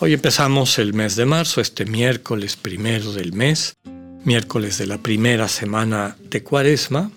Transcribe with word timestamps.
Hoy 0.00 0.12
empezamos 0.12 0.80
el 0.80 0.92
mes 0.92 1.14
de 1.14 1.24
marzo, 1.24 1.60
este 1.60 1.84
miércoles 1.84 2.56
primero 2.56 3.12
del 3.12 3.32
mes, 3.32 3.76
miércoles 4.24 4.76
de 4.76 4.88
la 4.88 4.98
primera 4.98 5.46
semana 5.46 6.16
de 6.30 6.42
Cuaresma, 6.42 7.12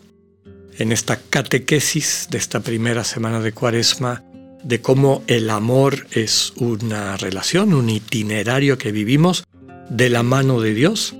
en 0.77 0.91
esta 0.91 1.19
catequesis 1.19 2.27
de 2.29 2.37
esta 2.37 2.59
primera 2.59 3.03
semana 3.03 3.39
de 3.39 3.51
Cuaresma, 3.51 4.23
de 4.63 4.79
cómo 4.79 5.23
el 5.25 5.49
amor 5.49 6.05
es 6.11 6.53
una 6.57 7.17
relación, 7.17 7.73
un 7.73 7.89
itinerario 7.89 8.77
que 8.77 8.91
vivimos 8.91 9.43
de 9.89 10.11
la 10.11 10.21
mano 10.21 10.61
de 10.61 10.75
Dios, 10.75 11.15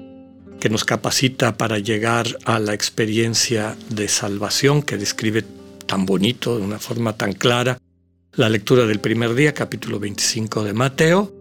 que 0.59 0.69
nos 0.69 0.85
capacita 0.85 1.57
para 1.57 1.79
llegar 1.79 2.37
a 2.45 2.59
la 2.59 2.75
experiencia 2.75 3.75
de 3.89 4.07
salvación 4.09 4.83
que 4.83 4.97
describe 4.97 5.43
tan 5.87 6.05
bonito, 6.05 6.55
de 6.55 6.63
una 6.63 6.77
forma 6.77 7.13
tan 7.13 7.33
clara, 7.33 7.79
la 8.33 8.47
lectura 8.47 8.85
del 8.85 8.99
primer 8.99 9.33
día, 9.33 9.55
capítulo 9.55 9.99
25 9.99 10.63
de 10.63 10.73
Mateo, 10.73 11.36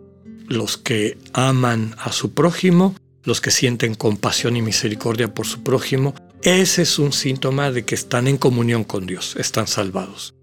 los 0.48 0.76
que 0.76 1.18
aman 1.32 1.94
a 1.98 2.12
su 2.12 2.32
prójimo, 2.32 2.94
los 3.24 3.40
que 3.40 3.50
sienten 3.50 3.94
compasión 3.94 4.56
y 4.56 4.62
misericordia 4.62 5.32
por 5.34 5.46
su 5.46 5.62
prójimo, 5.62 6.14
ese 6.42 6.82
es 6.82 6.98
un 6.98 7.12
síntoma 7.12 7.72
de 7.72 7.84
que 7.84 7.94
están 7.94 8.28
en 8.28 8.36
comunión 8.36 8.84
con 8.84 9.06
Dios, 9.06 9.36
están 9.36 9.66
salvados. 9.66 10.34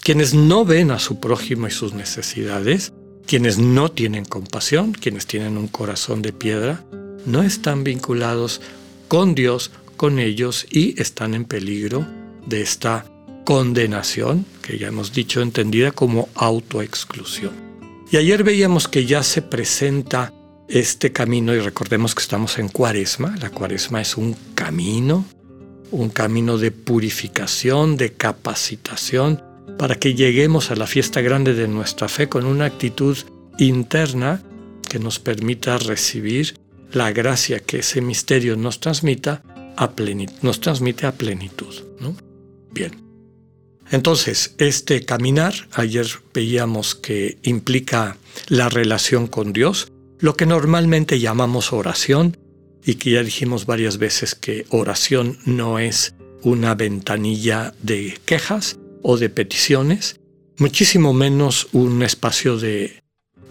Quienes 0.00 0.34
no 0.34 0.64
ven 0.64 0.90
a 0.90 0.98
su 0.98 1.20
prójimo 1.20 1.66
y 1.66 1.70
sus 1.70 1.94
necesidades, 1.94 2.92
quienes 3.26 3.58
no 3.58 3.90
tienen 3.90 4.24
compasión, 4.24 4.92
quienes 4.92 5.26
tienen 5.26 5.56
un 5.56 5.68
corazón 5.68 6.22
de 6.22 6.32
piedra, 6.32 6.84
no 7.26 7.42
están 7.42 7.84
vinculados 7.84 8.60
con 9.08 9.34
Dios, 9.34 9.70
con 9.96 10.18
ellos 10.18 10.66
y 10.70 11.00
están 11.00 11.34
en 11.34 11.44
peligro 11.44 12.06
de 12.46 12.60
esta 12.60 13.06
condenación, 13.44 14.44
que 14.62 14.78
ya 14.78 14.88
hemos 14.88 15.12
dicho 15.12 15.40
entendida 15.40 15.90
como 15.90 16.28
autoexclusión. 16.34 17.63
Y 18.10 18.16
ayer 18.16 18.44
veíamos 18.44 18.88
que 18.88 19.06
ya 19.06 19.22
se 19.22 19.42
presenta 19.42 20.32
este 20.68 21.12
camino 21.12 21.54
y 21.54 21.58
recordemos 21.58 22.14
que 22.14 22.22
estamos 22.22 22.58
en 22.58 22.68
cuaresma. 22.68 23.34
La 23.40 23.50
cuaresma 23.50 24.00
es 24.00 24.16
un 24.16 24.36
camino, 24.54 25.24
un 25.90 26.10
camino 26.10 26.58
de 26.58 26.70
purificación, 26.70 27.96
de 27.96 28.12
capacitación, 28.12 29.42
para 29.78 29.96
que 29.96 30.14
lleguemos 30.14 30.70
a 30.70 30.76
la 30.76 30.86
fiesta 30.86 31.20
grande 31.20 31.54
de 31.54 31.68
nuestra 31.68 32.08
fe 32.08 32.28
con 32.28 32.46
una 32.46 32.66
actitud 32.66 33.16
interna 33.58 34.42
que 34.88 34.98
nos 34.98 35.18
permita 35.18 35.78
recibir 35.78 36.54
la 36.92 37.10
gracia 37.12 37.60
que 37.60 37.78
ese 37.78 38.00
misterio 38.00 38.56
nos 38.56 38.80
a 39.76 39.90
nos 40.42 40.60
transmite 40.60 41.06
a 41.06 41.12
plenitud. 41.12 41.74
¿no? 42.00 42.14
Bien. 42.72 43.03
Entonces, 43.90 44.54
este 44.58 45.04
caminar, 45.04 45.54
ayer 45.72 46.06
veíamos 46.32 46.94
que 46.94 47.38
implica 47.42 48.16
la 48.48 48.68
relación 48.68 49.26
con 49.26 49.52
Dios, 49.52 49.92
lo 50.18 50.36
que 50.36 50.46
normalmente 50.46 51.20
llamamos 51.20 51.72
oración, 51.72 52.36
y 52.84 52.96
que 52.96 53.12
ya 53.12 53.22
dijimos 53.22 53.66
varias 53.66 53.98
veces 53.98 54.34
que 54.34 54.66
oración 54.68 55.38
no 55.46 55.78
es 55.78 56.14
una 56.42 56.74
ventanilla 56.74 57.74
de 57.82 58.18
quejas 58.26 58.78
o 59.02 59.16
de 59.16 59.30
peticiones, 59.30 60.20
muchísimo 60.58 61.12
menos 61.14 61.68
un 61.72 62.02
espacio 62.02 62.58
de, 62.58 63.02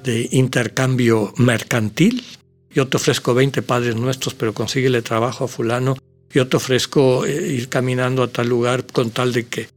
de 0.03 0.29
intercambio 0.31 1.33
mercantil. 1.37 2.23
Yo 2.69 2.87
te 2.87 2.97
ofrezco 2.97 3.33
20 3.33 3.61
padres 3.63 3.95
nuestros, 3.95 4.33
pero 4.35 4.53
consíguele 4.53 5.01
trabajo 5.01 5.45
a 5.45 5.47
fulano. 5.47 5.97
Yo 6.31 6.47
te 6.47 6.57
ofrezco 6.57 7.25
eh, 7.25 7.53
ir 7.53 7.69
caminando 7.69 8.23
a 8.23 8.27
tal 8.27 8.49
lugar 8.49 8.85
con 8.85 9.11
tal 9.11 9.33
de 9.33 9.47
que 9.47 9.69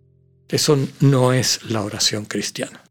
eso 0.48 0.78
no 1.00 1.32
es 1.32 1.60
la 1.68 1.82
oración 1.82 2.24
cristiana. 2.24 2.82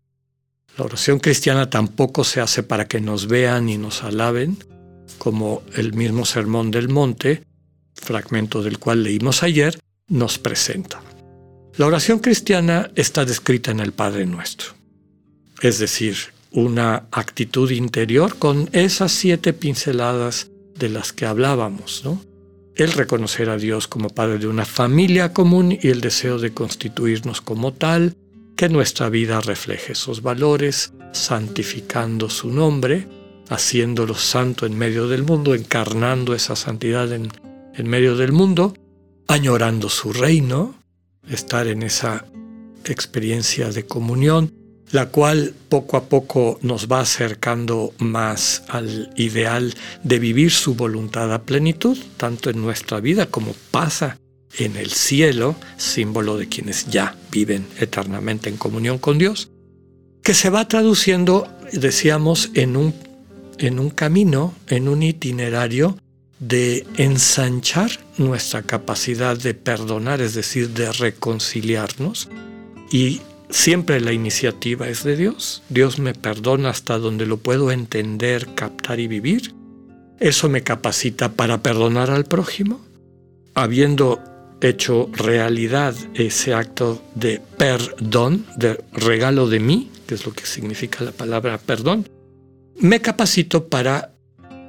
La 0.77 0.85
oración 0.85 1.19
cristiana 1.19 1.69
tampoco 1.69 2.23
se 2.23 2.41
hace 2.41 2.63
para 2.63 2.87
que 2.87 2.99
nos 2.99 3.27
vean 3.27 3.69
y 3.69 3.77
nos 3.77 4.03
alaben, 4.03 4.57
como 5.17 5.63
el 5.73 5.93
mismo 5.93 6.25
Sermón 6.25 6.71
del 6.71 6.89
Monte, 6.89 7.43
fragmento 7.93 8.61
del 8.61 8.77
cual 8.77 9.03
leímos 9.03 9.43
ayer, 9.43 9.79
nos 10.07 10.37
presenta. 10.37 11.01
La 11.77 11.85
oración 11.85 12.19
cristiana 12.19 12.91
está 12.95 13.25
descrita 13.25 13.71
en 13.71 13.79
el 13.79 13.93
Padre 13.93 14.25
Nuestro, 14.25 14.73
es 15.61 15.79
decir, 15.79 16.15
una 16.51 17.07
actitud 17.11 17.69
interior 17.71 18.37
con 18.37 18.69
esas 18.71 19.11
siete 19.11 19.53
pinceladas 19.53 20.49
de 20.77 20.89
las 20.89 21.11
que 21.13 21.25
hablábamos, 21.25 22.01
¿no? 22.05 22.21
El 22.75 22.91
reconocer 22.91 23.49
a 23.49 23.57
Dios 23.57 23.87
como 23.87 24.09
Padre 24.09 24.37
de 24.37 24.47
una 24.47 24.65
familia 24.65 25.33
común 25.33 25.77
y 25.81 25.87
el 25.89 26.01
deseo 26.01 26.39
de 26.39 26.53
constituirnos 26.53 27.41
como 27.41 27.73
tal, 27.73 28.15
que 28.57 28.69
nuestra 28.69 29.09
vida 29.09 29.41
refleje 29.41 29.93
esos 29.93 30.21
valores, 30.21 30.93
santificando 31.13 32.29
su 32.29 32.51
nombre, 32.51 33.07
haciéndolo 33.49 34.15
santo 34.15 34.65
en 34.65 34.77
medio 34.77 35.07
del 35.07 35.23
mundo, 35.23 35.55
encarnando 35.55 36.33
esa 36.33 36.55
santidad 36.55 37.11
en, 37.13 37.31
en 37.73 37.87
medio 37.87 38.15
del 38.17 38.31
mundo, 38.31 38.73
añorando 39.27 39.89
su 39.89 40.11
reino, 40.11 40.75
estar 41.29 41.67
en 41.67 41.83
esa 41.83 42.25
experiencia 42.85 43.69
de 43.69 43.85
comunión, 43.85 44.53
la 44.95 45.07
cual 45.07 45.53
poco 45.67 45.97
a 45.97 46.05
poco 46.05 46.57
nos 46.61 46.87
va 46.89 47.01
acercando 47.01 47.93
más 47.97 48.63
al 48.69 49.11
ideal 49.17 49.73
de 50.03 50.19
vivir 50.19 50.51
su 50.51 50.73
voluntad 50.75 51.33
a 51.33 51.43
plenitud, 51.43 51.97
tanto 52.15 52.49
en 52.49 52.61
nuestra 52.61 53.01
vida 53.01 53.25
como 53.25 53.53
pasa 53.71 54.17
en 54.57 54.77
el 54.77 54.91
cielo, 54.91 55.57
símbolo 55.75 56.37
de 56.37 56.47
quienes 56.47 56.85
ya 56.85 57.17
viven 57.29 57.67
eternamente 57.77 58.49
en 58.49 58.55
comunión 58.55 58.97
con 58.97 59.17
Dios, 59.17 59.51
que 60.23 60.33
se 60.33 60.49
va 60.49 60.69
traduciendo, 60.69 61.45
decíamos, 61.73 62.51
en 62.53 62.77
un, 62.77 62.95
en 63.57 63.79
un 63.79 63.89
camino, 63.89 64.53
en 64.69 64.87
un 64.87 65.03
itinerario 65.03 65.97
de 66.39 66.87
ensanchar 66.95 67.91
nuestra 68.17 68.61
capacidad 68.61 69.37
de 69.37 69.55
perdonar, 69.55 70.21
es 70.21 70.35
decir, 70.35 70.69
de 70.69 70.89
reconciliarnos 70.93 72.29
y 72.93 73.19
Siempre 73.55 74.01
la 74.01 74.11
iniciativa 74.11 74.89
es 74.89 75.05
de 75.05 75.15
Dios. 75.15 75.63
Dios 75.69 75.97
me 75.97 76.13
perdona 76.13 76.69
hasta 76.69 76.99
donde 76.99 77.25
lo 77.25 77.37
puedo 77.37 77.71
entender, 77.71 78.53
captar 78.53 78.99
y 78.99 79.07
vivir. 79.07 79.55
Eso 80.19 80.49
me 80.49 80.61
capacita 80.61 81.31
para 81.31 81.63
perdonar 81.63 82.11
al 82.11 82.25
prójimo. 82.25 82.85
Habiendo 83.53 84.21
hecho 84.61 85.09
realidad 85.13 85.95
ese 86.15 86.53
acto 86.53 87.01
de 87.15 87.41
perdón, 87.57 88.45
de 88.57 88.83
regalo 88.91 89.47
de 89.47 89.61
mí, 89.61 89.89
que 90.05 90.15
es 90.15 90.25
lo 90.25 90.33
que 90.33 90.45
significa 90.45 91.05
la 91.05 91.13
palabra 91.13 91.57
perdón, 91.57 92.09
me 92.77 92.99
capacito 92.99 93.69
para 93.69 94.14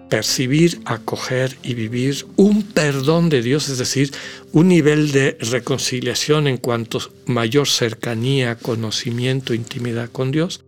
percibir, 0.08 0.80
acoger 0.84 1.56
y 1.62 1.74
vivir 1.74 2.26
un 2.36 2.62
perdón 2.62 3.28
de 3.28 3.42
Dios, 3.42 3.68
es 3.68 3.78
decir, 3.78 4.12
un 4.52 4.68
nivel 4.68 5.12
de 5.12 5.36
reconciliación 5.40 6.46
en 6.46 6.58
cuanto 6.58 7.00
mayor 7.26 7.68
cercanía, 7.68 8.56
conocimiento, 8.56 9.54
intimidad 9.54 10.10
con 10.10 10.30
Dios, 10.30 10.64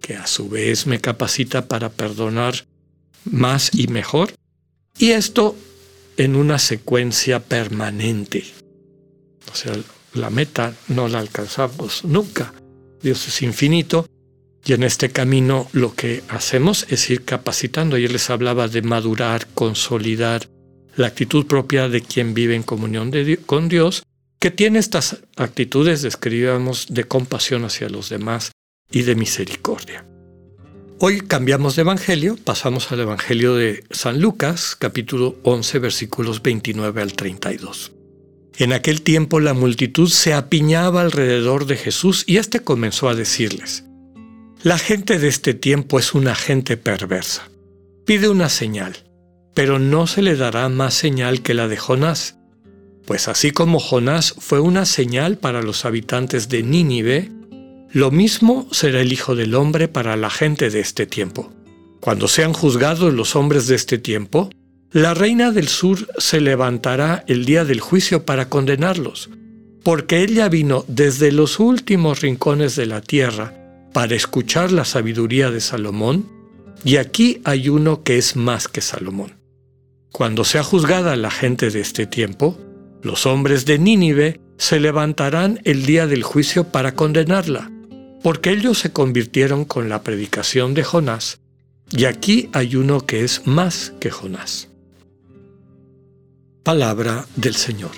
que 0.00 0.16
a 0.16 0.26
su 0.26 0.48
vez 0.48 0.86
me 0.86 1.00
capacita 1.00 1.66
para 1.66 1.90
perdonar 1.90 2.66
más 3.24 3.70
y 3.74 3.88
mejor. 3.88 4.32
Y 4.98 5.10
esto 5.10 5.56
en 6.16 6.36
una 6.36 6.58
secuencia 6.58 7.40
permanente. 7.40 8.44
O 9.50 9.54
sea, 9.54 9.72
la 10.14 10.30
meta 10.30 10.74
no 10.88 11.08
la 11.08 11.18
alcanzamos 11.18 12.04
nunca. 12.04 12.52
Dios 13.02 13.26
es 13.28 13.42
infinito 13.42 14.06
y 14.70 14.72
en 14.72 14.84
este 14.84 15.10
camino 15.10 15.68
lo 15.72 15.96
que 15.96 16.22
hacemos 16.28 16.86
es 16.90 17.10
ir 17.10 17.24
capacitando. 17.24 17.96
Ayer 17.96 18.12
les 18.12 18.30
hablaba 18.30 18.68
de 18.68 18.82
madurar, 18.82 19.48
consolidar 19.48 20.48
la 20.94 21.08
actitud 21.08 21.44
propia 21.46 21.88
de 21.88 22.02
quien 22.02 22.34
vive 22.34 22.54
en 22.54 22.62
comunión 22.62 23.10
con 23.46 23.68
Dios, 23.68 24.04
que 24.38 24.52
tiene 24.52 24.78
estas 24.78 25.24
actitudes, 25.36 26.02
describíamos, 26.02 26.86
de 26.88 27.02
compasión 27.02 27.64
hacia 27.64 27.88
los 27.88 28.10
demás 28.10 28.52
y 28.92 29.02
de 29.02 29.16
misericordia. 29.16 30.06
Hoy 31.00 31.22
cambiamos 31.22 31.74
de 31.74 31.82
evangelio, 31.82 32.36
pasamos 32.36 32.92
al 32.92 33.00
evangelio 33.00 33.56
de 33.56 33.82
San 33.90 34.20
Lucas, 34.20 34.76
capítulo 34.78 35.36
11, 35.42 35.80
versículos 35.80 36.42
29 36.42 37.02
al 37.02 37.14
32. 37.14 37.90
En 38.58 38.72
aquel 38.72 39.02
tiempo 39.02 39.40
la 39.40 39.52
multitud 39.52 40.08
se 40.08 40.32
apiñaba 40.32 41.00
alrededor 41.00 41.66
de 41.66 41.76
Jesús 41.76 42.22
y 42.28 42.36
éste 42.36 42.60
comenzó 42.60 43.08
a 43.08 43.16
decirles, 43.16 43.89
la 44.62 44.76
gente 44.76 45.18
de 45.18 45.28
este 45.28 45.54
tiempo 45.54 45.98
es 45.98 46.12
una 46.12 46.34
gente 46.34 46.76
perversa. 46.76 47.48
Pide 48.04 48.28
una 48.28 48.48
señal. 48.48 48.96
pero 49.52 49.80
no 49.80 50.06
se 50.06 50.22
le 50.22 50.36
dará 50.36 50.68
más 50.68 50.94
señal 50.94 51.42
que 51.42 51.54
la 51.54 51.66
de 51.66 51.76
Jonás. 51.76 52.36
Pues 53.04 53.26
así 53.26 53.50
como 53.50 53.80
Jonás 53.80 54.32
fue 54.38 54.60
una 54.60 54.86
señal 54.86 55.38
para 55.38 55.60
los 55.60 55.84
habitantes 55.84 56.48
de 56.48 56.62
Nínive, 56.62 57.32
lo 57.90 58.12
mismo 58.12 58.68
será 58.70 59.00
el 59.00 59.12
Hijo 59.12 59.34
del 59.34 59.56
Hombre 59.56 59.88
para 59.88 60.16
la 60.16 60.30
gente 60.30 60.70
de 60.70 60.78
este 60.78 61.04
tiempo. 61.04 61.52
Cuando 62.00 62.28
sean 62.28 62.52
juzgados 62.52 63.12
los 63.12 63.34
hombres 63.34 63.66
de 63.66 63.74
este 63.74 63.98
tiempo, 63.98 64.50
la 64.92 65.14
reina 65.14 65.50
del 65.50 65.66
sur 65.66 66.06
se 66.16 66.40
levantará 66.40 67.24
el 67.26 67.44
día 67.44 67.64
del 67.64 67.80
juicio 67.80 68.24
para 68.24 68.48
condenarlos, 68.48 69.30
porque 69.82 70.22
ella 70.22 70.48
vino 70.48 70.84
desde 70.86 71.32
los 71.32 71.58
últimos 71.58 72.20
rincones 72.20 72.76
de 72.76 72.86
la 72.86 73.00
tierra 73.00 73.59
para 73.92 74.14
escuchar 74.14 74.72
la 74.72 74.84
sabiduría 74.84 75.50
de 75.50 75.60
Salomón, 75.60 76.28
y 76.84 76.96
aquí 76.96 77.40
hay 77.44 77.68
uno 77.68 78.02
que 78.02 78.18
es 78.18 78.36
más 78.36 78.68
que 78.68 78.80
Salomón. 78.80 79.36
Cuando 80.12 80.44
sea 80.44 80.62
juzgada 80.62 81.16
la 81.16 81.30
gente 81.30 81.70
de 81.70 81.80
este 81.80 82.06
tiempo, 82.06 82.58
los 83.02 83.26
hombres 83.26 83.64
de 83.64 83.78
Nínive 83.78 84.40
se 84.58 84.80
levantarán 84.80 85.60
el 85.64 85.86
día 85.86 86.06
del 86.06 86.22
juicio 86.22 86.64
para 86.64 86.94
condenarla, 86.94 87.70
porque 88.22 88.50
ellos 88.50 88.78
se 88.78 88.92
convirtieron 88.92 89.64
con 89.64 89.88
la 89.88 90.02
predicación 90.02 90.74
de 90.74 90.84
Jonás, 90.84 91.40
y 91.90 92.04
aquí 92.04 92.50
hay 92.52 92.76
uno 92.76 93.06
que 93.06 93.24
es 93.24 93.46
más 93.46 93.92
que 94.00 94.10
Jonás. 94.10 94.68
Palabra 96.62 97.26
del 97.36 97.54
Señor. 97.54 97.92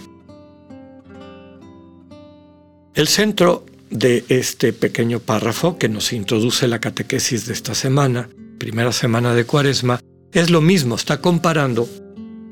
El 2.94 3.08
centro 3.08 3.66
de 3.92 4.24
este 4.28 4.72
pequeño 4.72 5.20
párrafo 5.20 5.78
que 5.78 5.88
nos 5.88 6.12
introduce 6.12 6.66
la 6.66 6.80
catequesis 6.80 7.46
de 7.46 7.52
esta 7.52 7.74
semana, 7.74 8.30
primera 8.58 8.90
semana 8.90 9.34
de 9.34 9.44
Cuaresma, 9.44 10.00
es 10.32 10.50
lo 10.50 10.62
mismo, 10.62 10.96
está 10.96 11.20
comparando 11.20 11.86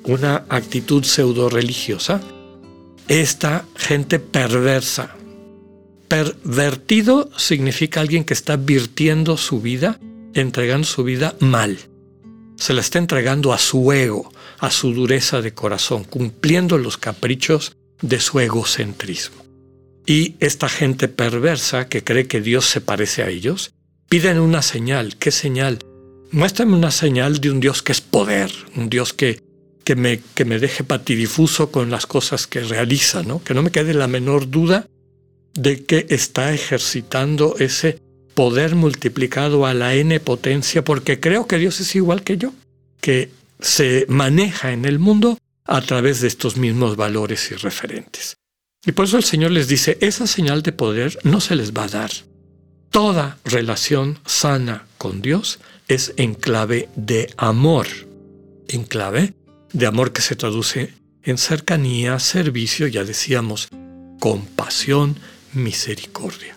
una 0.04 0.44
actitud 0.50 1.02
pseudo 1.02 1.48
religiosa, 1.48 2.20
esta 3.08 3.64
gente 3.75 4.19
perversa. 4.19 5.16
Pervertido 6.08 7.31
significa 7.37 8.00
alguien 8.00 8.25
que 8.25 8.34
está 8.34 8.56
virtiendo 8.56 9.37
su 9.37 9.60
vida, 9.60 9.98
entregando 10.34 10.87
su 10.87 11.04
vida 11.04 11.34
mal. 11.40 11.78
Se 12.56 12.75
la 12.75 12.82
está 12.82 12.98
entregando 12.98 13.54
a 13.54 13.58
su 13.58 13.90
ego, 13.92 14.31
a 14.58 14.70
su 14.70 14.92
dureza 14.92 15.40
de 15.40 15.54
corazón, 15.54 16.04
cumpliendo 16.04 16.76
los 16.76 16.98
caprichos 16.98 17.76
de 18.02 18.20
su 18.20 18.40
egocentrismo. 18.40 19.50
Y 20.10 20.34
esta 20.40 20.68
gente 20.68 21.06
perversa 21.06 21.86
que 21.88 22.02
cree 22.02 22.26
que 22.26 22.40
Dios 22.40 22.64
se 22.64 22.80
parece 22.80 23.22
a 23.22 23.28
ellos, 23.28 23.70
piden 24.08 24.40
una 24.40 24.60
señal. 24.60 25.16
¿Qué 25.16 25.30
señal? 25.30 25.78
Muéstrame 26.32 26.74
una 26.74 26.90
señal 26.90 27.40
de 27.40 27.48
un 27.48 27.60
Dios 27.60 27.80
que 27.84 27.92
es 27.92 28.00
poder, 28.00 28.50
un 28.74 28.90
Dios 28.90 29.12
que, 29.12 29.40
que, 29.84 29.94
me, 29.94 30.20
que 30.34 30.44
me 30.44 30.58
deje 30.58 30.82
patidifuso 30.82 31.70
con 31.70 31.92
las 31.92 32.06
cosas 32.08 32.48
que 32.48 32.58
realiza, 32.58 33.22
¿no? 33.22 33.40
que 33.44 33.54
no 33.54 33.62
me 33.62 33.70
quede 33.70 33.94
la 33.94 34.08
menor 34.08 34.50
duda 34.50 34.88
de 35.54 35.84
que 35.84 36.06
está 36.10 36.52
ejercitando 36.52 37.54
ese 37.60 38.00
poder 38.34 38.74
multiplicado 38.74 39.64
a 39.64 39.74
la 39.74 39.94
n 39.94 40.18
potencia, 40.18 40.82
porque 40.82 41.20
creo 41.20 41.46
que 41.46 41.58
Dios 41.58 41.78
es 41.78 41.94
igual 41.94 42.24
que 42.24 42.36
yo, 42.36 42.52
que 43.00 43.30
se 43.60 44.06
maneja 44.08 44.72
en 44.72 44.86
el 44.86 44.98
mundo 44.98 45.38
a 45.66 45.80
través 45.82 46.20
de 46.20 46.26
estos 46.26 46.56
mismos 46.56 46.96
valores 46.96 47.52
y 47.52 47.54
referentes. 47.54 48.39
Y 48.84 48.92
por 48.92 49.04
eso 49.04 49.18
el 49.18 49.24
Señor 49.24 49.50
les 49.50 49.68
dice, 49.68 49.98
esa 50.00 50.26
señal 50.26 50.62
de 50.62 50.72
poder 50.72 51.18
no 51.22 51.40
se 51.40 51.54
les 51.54 51.72
va 51.72 51.84
a 51.84 51.88
dar. 51.88 52.10
Toda 52.90 53.38
relación 53.44 54.18
sana 54.26 54.86
con 54.96 55.20
Dios 55.22 55.60
es 55.86 56.14
en 56.16 56.34
clave 56.34 56.88
de 56.96 57.32
amor, 57.36 57.86
en 58.68 58.84
clave 58.84 59.34
de 59.72 59.86
amor 59.86 60.12
que 60.12 60.22
se 60.22 60.34
traduce 60.34 60.94
en 61.22 61.36
cercanía, 61.36 62.18
servicio, 62.18 62.86
ya 62.86 63.04
decíamos, 63.04 63.68
compasión, 64.18 65.16
misericordia. 65.52 66.56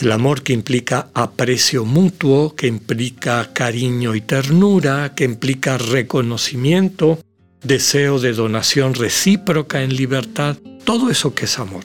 El 0.00 0.12
amor 0.12 0.42
que 0.42 0.52
implica 0.52 1.08
aprecio 1.14 1.84
mutuo, 1.84 2.54
que 2.54 2.66
implica 2.66 3.52
cariño 3.52 4.14
y 4.14 4.20
ternura, 4.20 5.14
que 5.14 5.24
implica 5.24 5.78
reconocimiento, 5.78 7.18
deseo 7.62 8.18
de 8.18 8.32
donación 8.32 8.94
recíproca 8.94 9.82
en 9.82 9.94
libertad, 9.94 10.56
todo 10.84 11.10
eso 11.10 11.34
que 11.34 11.44
es 11.44 11.58
amor. 11.58 11.84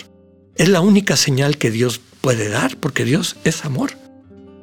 Es 0.56 0.70
la 0.70 0.82
única 0.82 1.18
señal 1.18 1.58
que 1.58 1.72
Dios 1.72 2.00
puede 2.22 2.50
dar, 2.50 2.78
porque 2.78 3.06
Dios 3.06 3.36
es 3.44 3.66
amor. 3.66 3.92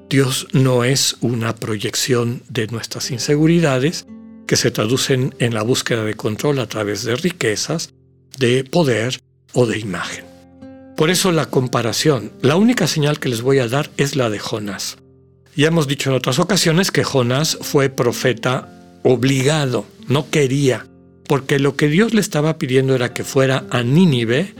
Dios 0.08 0.48
no 0.52 0.84
es 0.84 1.16
una 1.20 1.54
proyección 1.54 2.42
de 2.48 2.66
nuestras 2.66 3.10
inseguridades 3.10 4.06
que 4.46 4.56
se 4.56 4.70
traducen 4.70 5.34
en 5.38 5.54
la 5.54 5.62
búsqueda 5.62 6.04
de 6.04 6.14
control 6.14 6.58
a 6.58 6.66
través 6.66 7.04
de 7.04 7.16
riquezas, 7.16 7.94
de 8.38 8.64
poder 8.64 9.20
o 9.54 9.66
de 9.66 9.78
imagen. 9.78 10.24
Por 10.96 11.10
eso 11.10 11.32
la 11.32 11.46
comparación, 11.46 12.32
la 12.42 12.56
única 12.56 12.86
señal 12.86 13.18
que 13.18 13.28
les 13.28 13.42
voy 13.42 13.58
a 13.58 13.68
dar 13.68 13.90
es 13.96 14.14
la 14.14 14.28
de 14.28 14.38
Jonás. 14.38 14.98
Ya 15.56 15.68
hemos 15.68 15.86
dicho 15.86 16.10
en 16.10 16.16
otras 16.16 16.38
ocasiones 16.38 16.90
que 16.90 17.04
Jonás 17.04 17.58
fue 17.60 17.88
profeta 17.88 18.68
obligado, 19.02 19.86
no 20.08 20.30
quería, 20.30 20.86
porque 21.32 21.58
lo 21.58 21.76
que 21.76 21.88
Dios 21.88 22.12
le 22.12 22.20
estaba 22.20 22.58
pidiendo 22.58 22.94
era 22.94 23.14
que 23.14 23.24
fuera 23.24 23.64
a 23.70 23.82
Nínive, 23.82 24.54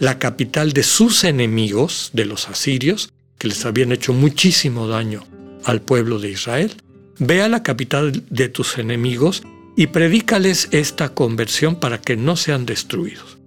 la 0.00 0.18
capital 0.18 0.72
de 0.72 0.82
sus 0.82 1.22
enemigos, 1.22 2.10
de 2.14 2.24
los 2.24 2.48
asirios, 2.48 3.12
que 3.38 3.46
les 3.46 3.64
habían 3.64 3.92
hecho 3.92 4.12
muchísimo 4.12 4.88
daño 4.88 5.24
al 5.62 5.82
pueblo 5.82 6.18
de 6.18 6.30
Israel. 6.30 6.72
Ve 7.20 7.42
a 7.42 7.48
la 7.48 7.62
capital 7.62 8.24
de 8.28 8.48
tus 8.48 8.76
enemigos 8.76 9.44
y 9.76 9.86
predícales 9.86 10.66
esta 10.72 11.10
conversión 11.10 11.76
para 11.76 12.00
que 12.00 12.16
no 12.16 12.34
sean 12.34 12.66
destruidos. 12.66 13.38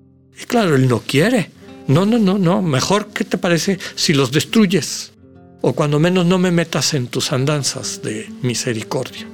Y 0.41 0.45
claro, 0.45 0.77
él 0.77 0.87
no 0.87 1.01
quiere. 1.01 1.51
No, 1.87 2.05
no, 2.05 2.17
no, 2.17 2.37
no. 2.37 2.61
Mejor, 2.61 3.09
¿qué 3.13 3.25
te 3.25 3.37
parece 3.37 3.77
si 3.95 4.13
los 4.13 4.31
destruyes? 4.31 5.11
O 5.59 5.73
cuando 5.73 5.99
menos 5.99 6.25
no 6.25 6.37
me 6.37 6.51
metas 6.51 6.93
en 6.93 7.07
tus 7.07 7.33
andanzas 7.33 8.01
de 8.03 8.29
misericordia. 8.41 9.27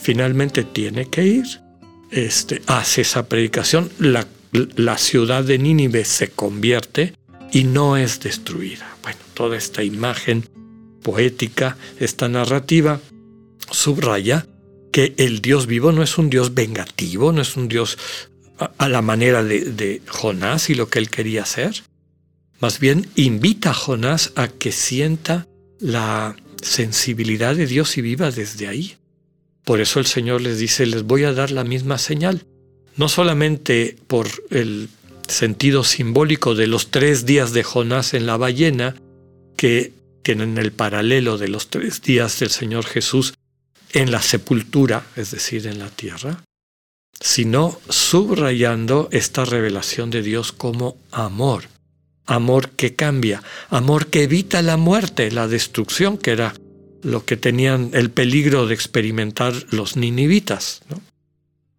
Finalmente 0.00 0.64
tiene 0.64 1.10
que 1.10 1.26
ir 1.26 1.67
este, 2.10 2.62
hace 2.66 3.02
esa 3.02 3.28
predicación, 3.28 3.90
la, 3.98 4.26
ciudad 4.98 5.44
de 5.44 5.58
Nínive 5.58 6.04
se 6.04 6.30
convierte 6.30 7.14
y 7.52 7.64
no 7.64 7.96
es 7.96 8.20
destruida. 8.20 8.96
Bueno, 9.02 9.18
toda 9.34 9.56
esta 9.56 9.82
imagen 9.82 10.44
poética, 11.02 11.76
esta 11.98 12.28
narrativa, 12.28 13.00
subraya 13.70 14.46
que 14.90 15.14
el 15.18 15.40
Dios 15.40 15.66
vivo 15.66 15.92
no 15.92 16.02
es 16.02 16.18
un 16.18 16.30
Dios 16.30 16.54
vengativo, 16.54 17.32
no 17.32 17.42
es 17.42 17.56
un 17.56 17.68
Dios 17.68 17.98
a, 18.78 18.88
la 18.88 19.02
manera 19.02 19.44
de, 19.44 20.02
Jonás 20.08 20.70
y 20.70 20.74
lo 20.74 20.88
que 20.88 20.98
él 20.98 21.10
quería 21.10 21.42
hacer. 21.42 21.82
Más 22.60 22.80
bien 22.80 23.06
invita 23.14 23.70
a 23.70 23.74
Jonás 23.74 24.32
a 24.34 24.48
que 24.48 24.72
sienta 24.72 25.46
la 25.78 26.34
sensibilidad 26.60 27.54
de 27.54 27.66
Dios 27.66 27.96
y 27.98 28.02
viva 28.02 28.30
desde 28.30 28.66
ahí. 28.66 28.96
Por 29.68 29.82
eso 29.82 30.00
el 30.00 30.06
Señor 30.06 30.40
les 30.40 30.58
dice, 30.58 30.86
les 30.86 31.02
voy 31.02 31.24
a 31.24 31.34
dar 31.34 31.50
la 31.50 31.62
misma 31.62 31.98
señal, 31.98 32.46
no 32.96 33.06
solamente 33.10 33.98
por 34.06 34.26
el 34.48 34.88
sentido 35.26 35.84
simbólico 35.84 36.54
de 36.54 36.66
los 36.66 36.90
tres 36.90 37.26
días 37.26 37.52
de 37.52 37.64
Jonás 37.64 38.14
en 38.14 38.24
la 38.24 38.38
ballena, 38.38 38.94
que 39.58 39.92
tienen 40.22 40.56
el 40.56 40.72
paralelo 40.72 41.36
de 41.36 41.48
los 41.48 41.68
tres 41.68 42.00
días 42.00 42.38
del 42.38 42.48
Señor 42.48 42.86
Jesús 42.86 43.34
en 43.92 44.10
la 44.10 44.22
sepultura, 44.22 45.04
es 45.16 45.32
decir, 45.32 45.66
en 45.66 45.80
la 45.80 45.90
tierra, 45.90 46.42
sino 47.20 47.78
subrayando 47.90 49.10
esta 49.12 49.44
revelación 49.44 50.08
de 50.08 50.22
Dios 50.22 50.52
como 50.52 50.96
amor, 51.10 51.64
amor 52.24 52.70
que 52.70 52.94
cambia, 52.94 53.42
amor 53.68 54.06
que 54.06 54.22
evita 54.22 54.62
la 54.62 54.78
muerte, 54.78 55.30
la 55.30 55.46
destrucción, 55.46 56.16
que 56.16 56.30
era 56.30 56.54
lo 57.02 57.24
que 57.24 57.36
tenían 57.36 57.90
el 57.92 58.10
peligro 58.10 58.66
de 58.66 58.74
experimentar 58.74 59.54
los 59.70 59.96
ninivitas. 59.96 60.82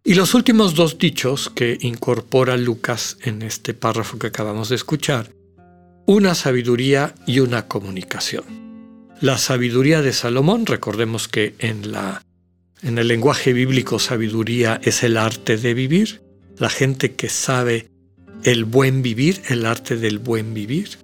Y 0.02 0.14
los 0.14 0.34
últimos 0.34 0.74
dos 0.74 0.98
dichos 0.98 1.50
que 1.54 1.78
incorpora 1.80 2.56
Lucas 2.56 3.18
en 3.22 3.42
este 3.42 3.74
párrafo 3.74 4.18
que 4.18 4.28
acabamos 4.28 4.70
de 4.70 4.76
escuchar, 4.76 5.30
una 6.06 6.34
sabiduría 6.34 7.14
y 7.26 7.40
una 7.40 7.68
comunicación. 7.68 8.44
La 9.20 9.36
sabiduría 9.36 10.00
de 10.00 10.14
Salomón, 10.14 10.64
recordemos 10.64 11.28
que 11.28 11.54
en, 11.58 11.92
la, 11.92 12.24
en 12.82 12.96
el 12.96 13.08
lenguaje 13.08 13.52
bíblico 13.52 13.98
sabiduría 13.98 14.80
es 14.82 15.02
el 15.02 15.18
arte 15.18 15.58
de 15.58 15.74
vivir, 15.74 16.22
la 16.56 16.70
gente 16.70 17.12
que 17.12 17.28
sabe 17.28 17.88
el 18.42 18.64
buen 18.64 19.02
vivir, 19.02 19.42
el 19.48 19.66
arte 19.66 19.96
del 19.96 20.18
buen 20.18 20.54
vivir. 20.54 20.98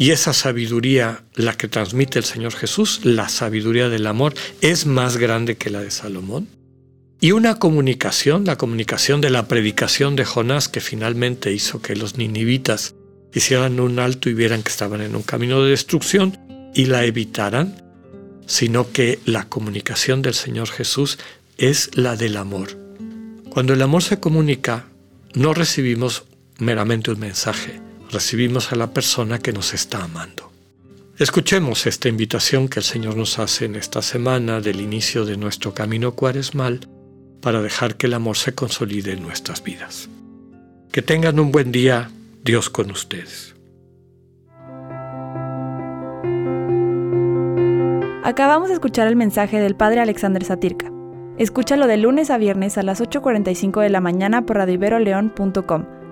Y 0.00 0.12
esa 0.12 0.32
sabiduría, 0.32 1.24
la 1.34 1.54
que 1.54 1.66
transmite 1.66 2.20
el 2.20 2.24
Señor 2.24 2.54
Jesús, 2.54 3.00
la 3.02 3.28
sabiduría 3.28 3.88
del 3.88 4.06
amor, 4.06 4.32
es 4.60 4.86
más 4.86 5.16
grande 5.16 5.56
que 5.56 5.70
la 5.70 5.80
de 5.80 5.90
Salomón. 5.90 6.46
Y 7.20 7.32
una 7.32 7.58
comunicación, 7.58 8.44
la 8.44 8.56
comunicación 8.56 9.20
de 9.20 9.30
la 9.30 9.48
predicación 9.48 10.14
de 10.14 10.24
Jonás, 10.24 10.68
que 10.68 10.80
finalmente 10.80 11.52
hizo 11.52 11.82
que 11.82 11.96
los 11.96 12.16
ninivitas 12.16 12.94
hicieran 13.34 13.80
un 13.80 13.98
alto 13.98 14.30
y 14.30 14.34
vieran 14.34 14.62
que 14.62 14.70
estaban 14.70 15.00
en 15.00 15.16
un 15.16 15.24
camino 15.24 15.64
de 15.64 15.70
destrucción 15.70 16.38
y 16.76 16.84
la 16.84 17.04
evitaran, 17.04 17.82
sino 18.46 18.92
que 18.92 19.18
la 19.24 19.48
comunicación 19.48 20.22
del 20.22 20.34
Señor 20.34 20.68
Jesús 20.68 21.18
es 21.56 21.90
la 21.96 22.14
del 22.14 22.36
amor. 22.36 22.78
Cuando 23.50 23.72
el 23.72 23.82
amor 23.82 24.04
se 24.04 24.20
comunica, 24.20 24.86
no 25.34 25.54
recibimos 25.54 26.22
meramente 26.60 27.10
un 27.10 27.18
mensaje, 27.18 27.80
recibimos 28.10 28.72
a 28.72 28.76
la 28.76 28.92
persona 28.92 29.38
que 29.38 29.52
nos 29.52 29.74
está 29.74 30.04
amando. 30.04 30.52
Escuchemos 31.18 31.86
esta 31.86 32.08
invitación 32.08 32.68
que 32.68 32.78
el 32.78 32.84
Señor 32.84 33.16
nos 33.16 33.38
hace 33.38 33.64
en 33.64 33.74
esta 33.74 34.02
semana 34.02 34.60
del 34.60 34.80
inicio 34.80 35.24
de 35.24 35.36
nuestro 35.36 35.74
camino 35.74 36.12
cuaresmal 36.12 36.88
para 37.40 37.60
dejar 37.60 37.96
que 37.96 38.06
el 38.06 38.14
amor 38.14 38.36
se 38.36 38.54
consolide 38.54 39.12
en 39.12 39.22
nuestras 39.22 39.62
vidas. 39.62 40.08
Que 40.92 41.02
tengan 41.02 41.40
un 41.40 41.50
buen 41.50 41.72
día, 41.72 42.10
Dios 42.44 42.70
con 42.70 42.90
ustedes. 42.90 43.54
Acabamos 48.24 48.68
de 48.68 48.74
escuchar 48.74 49.08
el 49.08 49.16
mensaje 49.16 49.58
del 49.58 49.74
Padre 49.74 50.00
Alexander 50.00 50.44
Satirka. 50.44 50.92
Escúchalo 51.38 51.86
de 51.86 51.96
lunes 51.96 52.30
a 52.30 52.36
viernes 52.36 52.76
a 52.76 52.82
las 52.82 53.00
8.45 53.00 53.80
de 53.80 53.90
la 53.90 54.00
mañana 54.00 54.44
por 54.44 54.56
radioiberoleón.com, 54.56 55.86